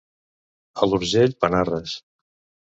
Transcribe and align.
A 0.81 0.87
l'Urgell, 0.89 1.35
panarres. 1.45 1.95